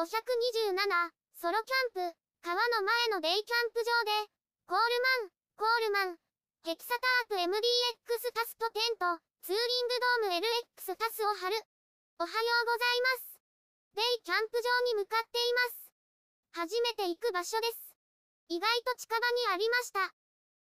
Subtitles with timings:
[0.00, 0.08] 527、
[1.36, 3.92] ソロキャンプ、川の前のデイキャンプ場
[4.24, 4.32] で、
[4.64, 6.16] コールマン、コールマン、
[6.64, 6.96] ヘキサ
[7.28, 7.52] タープ MDX
[8.32, 9.88] タスとテント、ツーリン
[10.24, 11.60] グドーム LX タスを貼る。
[12.16, 13.44] おはようございます。
[13.92, 15.92] デイキャンプ場に向かっています。
[16.64, 17.92] 初めて行く場所です。
[18.48, 20.00] 意外と近場にありました。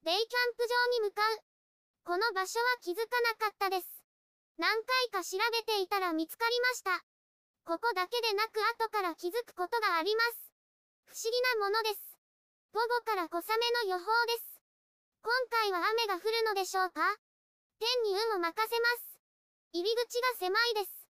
[0.08, 1.44] デイキャンプ場に向かう。
[2.08, 4.00] この場所は気づかなかったです。
[4.56, 4.80] 何
[5.12, 7.04] 回か調べていたら見つかりました。
[7.66, 10.54] ここだけでなく後から気づくことがあります。
[11.10, 12.14] 不思議なものです。
[12.70, 14.62] 午後から小雨の予報です。
[15.18, 17.02] 今回は雨が降るのでしょうか？
[17.82, 19.18] 天に運を任せます。
[19.74, 21.10] 入り口が狭いです。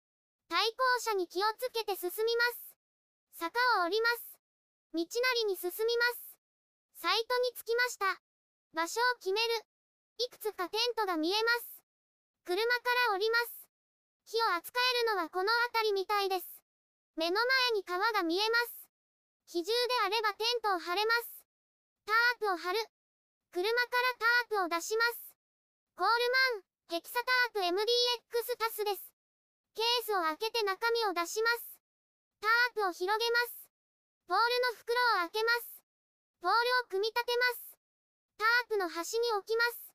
[0.47, 3.43] 対向車に気をつけて進みます。
[3.43, 4.39] 坂を降ります。
[4.95, 7.03] 道なりに進みます。
[7.03, 8.23] サイトに着きました。
[8.71, 9.67] 場所を決める。
[10.23, 11.83] いくつかテントが見えます。
[12.47, 12.63] 車か
[13.11, 13.56] ら降ります。
[14.27, 16.47] 火を扱えるのはこの辺りみたいです。
[17.15, 18.91] 目の前に川が見えます。
[19.47, 21.47] 比重であればテントを張れます。
[22.03, 22.79] タープを張る。
[23.55, 25.31] 車からタープを出します。
[25.95, 26.13] コール
[26.59, 29.15] マン、ヘキサタープ MDX タスです。
[29.79, 31.79] ケースを開けて中身を出します。
[32.43, 33.71] タープを広げます。
[34.27, 35.79] ポールの袋を開けます。
[36.43, 37.79] ポールを組み立てます。
[38.43, 39.95] タープの端に置きます。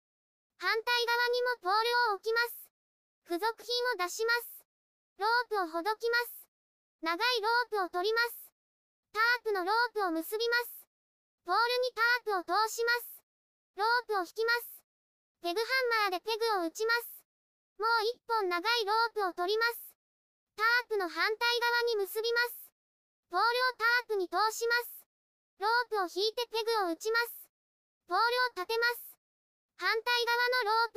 [0.55, 2.60] 反対側にもポールを置きます。
[3.31, 4.59] 付属品を出します。
[5.15, 6.51] ロープをほどきます。
[6.99, 8.51] 長いロープを取ります。
[9.15, 10.83] タープのロープを結びます。
[11.47, 11.95] ポールに
[12.27, 13.23] タープを通します。
[13.79, 14.83] ロープを引きます。
[15.47, 17.23] ペグハンマーでペグを打ちます。
[17.79, 19.95] もう一本長いロープを取ります。
[20.59, 21.39] タープの反対
[21.87, 22.67] 側に結びます。
[23.31, 25.07] ポールをタープに通します。
[25.63, 27.47] ロープを引いてペグを打ちます。
[28.11, 29.15] ポールを立てます。
[29.79, 30.03] 反対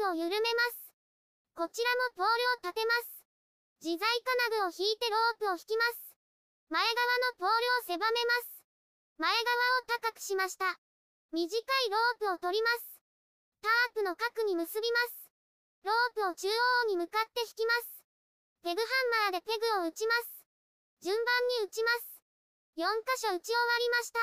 [0.02, 0.83] 側のロープを緩めます。
[1.54, 1.86] こちら
[2.18, 3.22] もポールを立てます。
[3.78, 6.10] 自在金具を引いてロープを引きます。
[6.66, 6.90] 前側
[7.30, 8.66] のポールを狭めます。
[9.22, 9.38] 前側
[9.78, 10.66] を高くしました。
[11.30, 12.98] 短いロープを取ります。
[13.62, 15.30] タープの角に結びます。
[15.86, 18.02] ロープを中央に向かって引きます。
[18.66, 20.42] ペグハンマーでペグを打ちます。
[21.06, 21.22] 順番
[21.62, 22.18] に打ちます。
[22.82, 24.18] 4箇所打ち終わりました。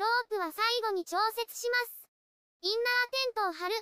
[0.00, 2.08] ロープは最後に調節します。
[2.64, 3.76] インナーテントを張る。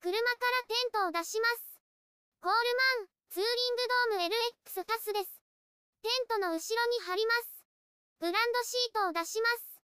[0.00, 1.75] 車からテントを出します。
[2.40, 2.56] コール
[3.00, 3.82] マン、ツーリング
[4.12, 5.40] ドーム LX タスです。
[6.02, 7.64] テントの後ろに貼ります。
[8.20, 9.82] ブランドシートを出します。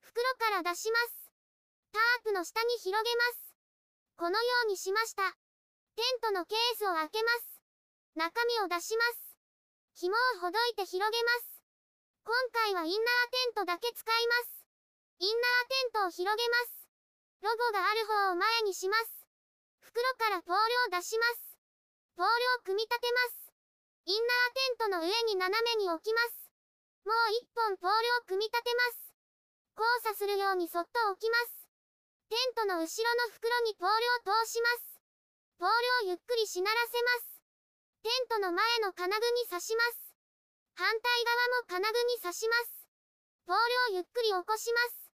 [0.00, 1.32] 袋から出します。
[1.92, 3.54] タープの下に広げます。
[4.16, 5.22] このようにしました。
[5.96, 7.62] テントのケースを開けます。
[8.14, 9.36] 中身を出します。
[9.94, 11.62] 紐をほどいて広げます。
[12.24, 14.66] 今回はインナーテントだけ使います。
[15.18, 16.88] インナーテントを広げます。
[17.42, 19.26] ロゴがある方を前にします。
[19.80, 21.51] 袋からポールを出します。
[22.16, 23.52] ポールを組み立てます。
[24.04, 26.50] インナーテントの上に斜めに置きます。
[27.04, 29.14] もう一本ポールを組み立てます。
[29.72, 31.68] 交差するようにそっと置きます。
[32.28, 35.00] テントの後ろの袋にポールを通します。
[35.58, 35.68] ポー
[36.04, 37.40] ルをゆっくりしならせます。
[38.02, 40.12] テントの前の金具に刺します。
[40.74, 42.88] 反対側も金具に刺します。
[43.46, 45.10] ポールをゆっくり起こします。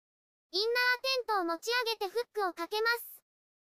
[0.51, 3.21] インナーテントを持ち上げてフックをかけます。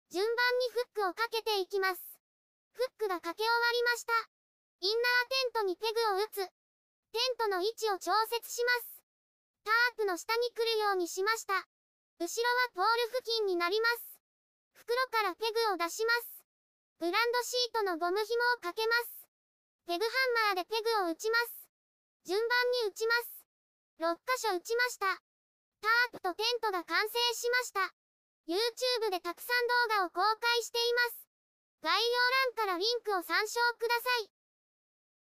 [0.09, 2.10] 順番にフックをかけていきます。
[2.73, 4.13] フックがかけ終わりました。
[4.81, 6.35] インナーテントにペグを打つ。
[7.11, 9.03] テントの位置を調節します。
[9.63, 11.53] タープの下に来るようにしました。
[12.19, 14.19] 後ろはポール付近になります。
[14.73, 16.43] 袋からペグを出します。
[16.99, 19.27] ブランドシートのゴム紐をかけます。
[19.87, 20.11] ペグハ
[20.53, 21.67] ンマーでペグを打ちます。
[22.25, 23.41] 順番に打ちます。
[23.99, 25.05] 6箇所打ちました。
[25.81, 27.93] タープとテントが完成しました。
[28.47, 31.30] YouTube でたくさん動画を公開しています。
[31.81, 31.99] 概要
[32.53, 34.40] 欄からリンクを参照ください。